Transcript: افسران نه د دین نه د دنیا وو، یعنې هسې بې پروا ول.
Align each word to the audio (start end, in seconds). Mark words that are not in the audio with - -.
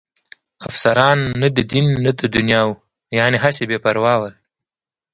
افسران 0.67 1.19
نه 1.41 1.47
د 1.57 1.59
دین 1.71 1.85
نه 2.05 2.11
د 2.19 2.21
دنیا 2.35 2.61
وو، 2.67 2.73
یعنې 3.17 3.37
هسې 3.43 3.63
بې 3.69 3.77
پروا 3.83 4.13
ول. 4.21 4.33